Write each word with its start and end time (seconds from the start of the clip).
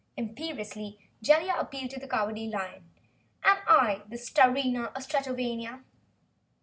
Imperiously 0.17 0.97
Jellia 1.21 1.53
appealed 1.59 1.91
to 1.91 1.99
the 1.99 2.07
Cowardly 2.07 2.47
Lion. 2.47 2.89
"Am 3.43 3.57
I 3.67 4.01
the 4.09 4.15
Starina 4.15 4.85
of 4.97 5.07
Stratovania?" 5.07 5.83